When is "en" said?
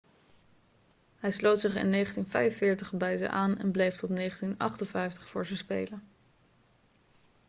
3.57-3.71